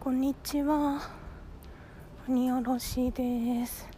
[0.00, 1.00] こんにちは。
[2.28, 3.88] 鬼おろしです。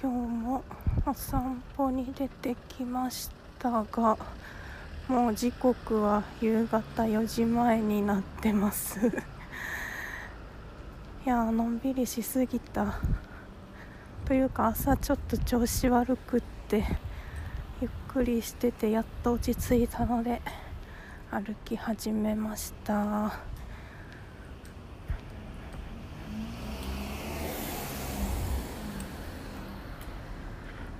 [0.00, 0.62] 今日も
[1.04, 3.28] お散歩に出てきまし
[3.58, 4.16] たが
[5.08, 9.00] もう時刻は夕方4時前になってます。
[11.26, 13.00] いやのんびりしすぎた。
[14.26, 16.84] というか朝ちょっと調子悪くって
[17.82, 20.40] ゆっくりしててやっと落ち着いたので
[21.32, 23.55] 歩き始めました。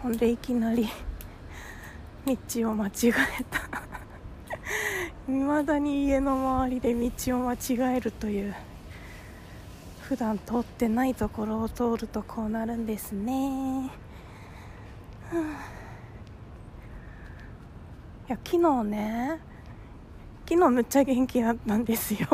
[0.06, 0.88] ほんでいきなり
[2.24, 3.12] 道を間違え
[3.51, 3.60] た。
[5.27, 7.10] 未だに家の周りで道
[7.41, 8.55] を間違えるという
[10.02, 13.88] 普段通ってないところを通るとこうなるんですね、い
[18.29, 19.41] や昨日ね
[20.48, 22.29] 昨日むっちゃ元気だったんですよ。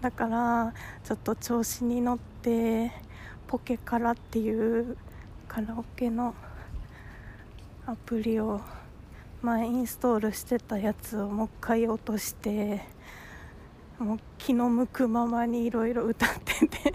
[0.00, 0.72] だから
[1.04, 2.90] ちょっと調子に乗って
[3.46, 4.96] ポケカラっていう
[5.46, 6.34] カラオケの
[7.90, 8.60] アプリを
[9.42, 12.82] 前インストールしてたやつをもう一回落として
[13.98, 16.94] もう気の向くままにいろいろ歌ってて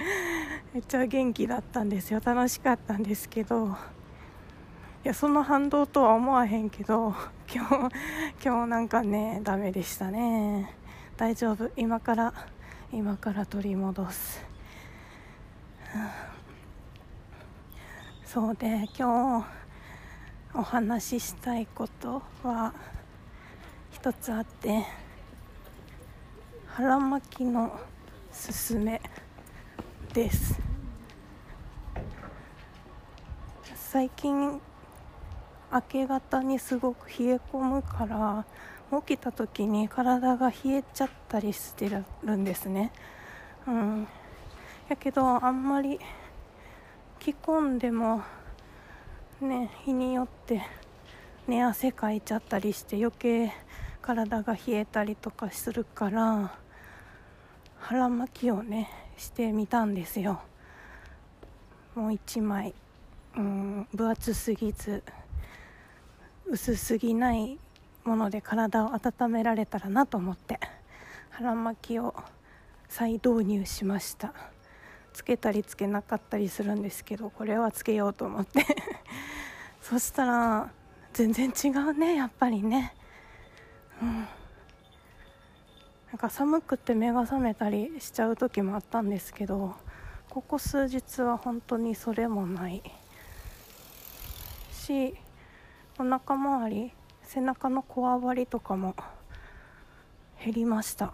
[0.72, 2.22] めっちゃ元気だったんですよ。
[2.24, 3.76] 楽しかったんですけど
[5.04, 7.14] いやその反動とは思わへんけど
[7.54, 7.94] 今日
[8.42, 10.74] 今日なんかねダメでしたね。
[11.18, 11.70] 大丈夫。
[11.76, 12.32] 今から
[12.90, 14.42] 今から取り戻す、
[18.24, 19.60] そうで今日
[20.52, 22.74] お話ししたいことは
[23.92, 24.84] 一つあって
[26.66, 27.78] 腹巻きの
[28.32, 29.00] すすめ
[30.12, 30.60] です。
[33.76, 34.60] 最近
[35.72, 38.44] 明け方にすごく冷え込むから
[39.00, 42.04] 起きた時に体が冷えちゃったりしてる
[42.36, 42.92] んですね。
[43.68, 44.08] うん。
[44.88, 46.00] やけどあんまり
[47.20, 48.22] 着込んでも
[49.44, 50.62] ね日によって
[51.48, 53.52] 寝汗かいちゃったりして余計
[54.02, 56.54] 体が冷えたりとかするから
[57.78, 60.40] 腹巻きをねしてみたんですよ。
[61.94, 62.74] もう1枚
[63.36, 65.02] うん分厚すぎず
[66.46, 67.58] 薄すぎない
[68.04, 70.58] もので体を温められたらなと思って
[71.30, 72.14] 腹巻きを
[72.88, 74.49] 再導入しました。
[75.12, 78.64] つけたりつけなかったりするんですけどこれはつけようと思って。
[79.82, 80.70] そしたら
[81.12, 82.94] 全然違うねやっぱりね。
[84.02, 84.28] うん。
[86.12, 89.76] なんか寒くて目が覚めたりしちゃう時もあったんですけど
[90.28, 92.82] ここ数日は本当にそれもない。
[94.72, 95.14] し
[95.98, 96.92] お腹周り
[97.22, 98.96] 背中のこわばりとかも
[100.42, 101.12] 減りました。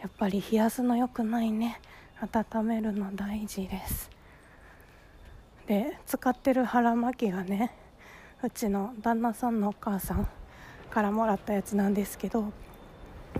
[0.00, 1.80] やっぱり冷やすの良くないね。
[2.22, 4.08] 温めるの大事です。
[5.66, 7.72] で使ってる腹巻きがね
[8.42, 10.28] うちの旦那さんのお母さん
[10.90, 12.52] からもらったやつなんですけど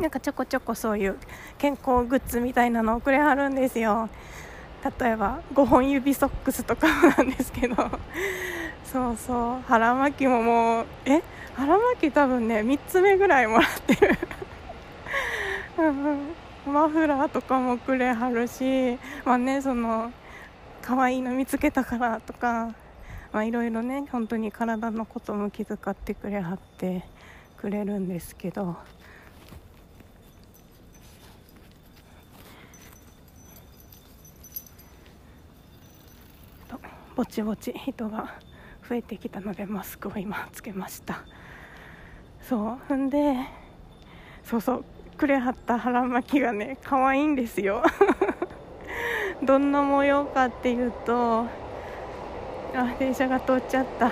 [0.00, 1.16] なんかちょこちょこそういう
[1.59, 4.09] 健康グッズみたいなのをくれはるんですよ。
[5.00, 7.76] 例えば5本指ソックスとかなんですけど。
[8.84, 9.62] そうそう。
[9.69, 11.22] 腹巻きももうえ？
[11.54, 14.19] 腹巻き多分ね3つ目ぐらいもらってる。
[16.67, 20.12] マフラーとかもくれはるしまあねその
[20.81, 22.75] 可愛いの見つけたからとか
[23.33, 27.05] まあいろいろね本当に体のことも気遣ってくれはって
[27.56, 28.77] くれるんですけど。
[37.15, 38.34] ぼちぼち人が
[38.89, 41.23] 増えてきたのでマスクを今つけました。
[42.49, 42.97] そう。
[42.97, 43.37] んで
[44.43, 44.84] そうそう。
[45.22, 47.84] くれはった腹巻きがね可愛いんですよ。
[49.41, 51.43] どんな模様かっていうと
[52.75, 54.11] あ電車が通っちゃった。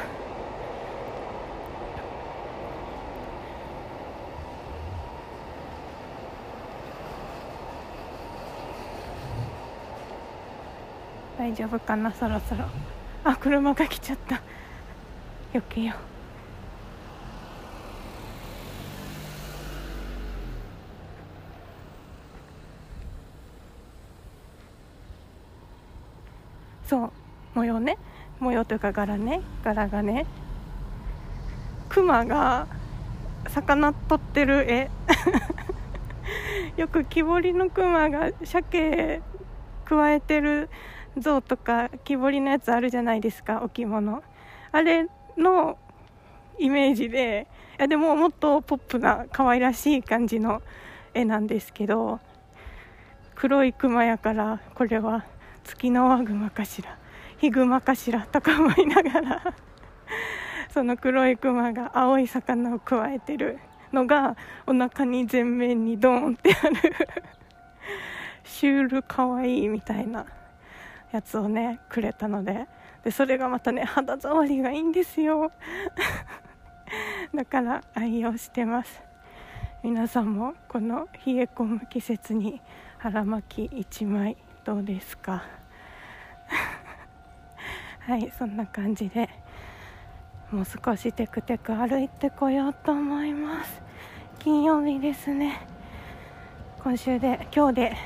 [11.37, 12.67] 大丈夫かなそろそろ。
[13.25, 14.37] あ車が来ちゃった。
[14.37, 15.95] よけよ
[26.91, 27.13] そう。
[27.55, 27.99] 模様ね。
[28.41, 29.43] 模様というか柄ね。
[29.63, 30.27] 柄がね。
[31.89, 32.67] クマが
[33.47, 34.91] 魚取ってる絵。
[36.77, 39.23] よく木彫りのクマが鮭
[39.85, 40.69] くわえてる
[41.17, 43.63] 像とか木彫りのやつあるじゃないですか。
[43.63, 44.25] 置物。
[44.73, 45.07] あれ
[45.37, 45.79] の
[46.59, 47.47] イメージで。
[47.79, 50.61] いやでももっとポップな可愛らしい感じの
[51.15, 52.19] 絵なんですけど
[53.37, 55.25] 黒いクマやからこれは。
[55.65, 56.97] 月のワグマかしら
[57.39, 59.55] ヒグマかしらとか思いながら
[60.73, 63.59] その黒いクマが青い魚をくわえてる
[63.93, 64.37] のが
[64.67, 66.77] お腹に全面にドーンってある
[68.45, 70.27] シュールかわいいみたいな
[71.13, 72.67] やつをねくれたので
[73.05, 75.51] でそれがまたね肌触りがいいんですよ。
[77.35, 79.03] だから愛用してます。
[79.83, 82.61] 皆さんもこの冷え込む季節に
[82.99, 85.43] 腹巻き1枚どうですか？
[88.07, 89.29] はいそんな感じで
[90.51, 93.81] もう少しテクテク歩いてこようと思います。
[94.39, 95.61] 金曜日ですね。
[96.83, 97.97] 今週で今日で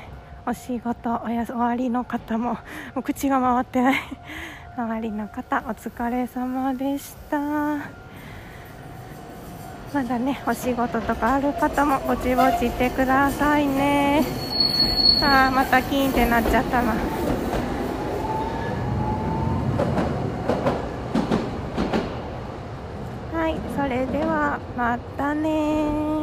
[0.45, 2.57] お仕事おや終わりの方もも
[2.97, 3.99] う口が回ってない。
[4.77, 7.37] 周りの方お疲れ様でした。
[9.93, 14.23] まだねお仕事とかある方もぼちぼち行ってくださいね。
[15.21, 16.93] あまたキーンってなっちゃったな。
[23.33, 26.14] はいそれではまたね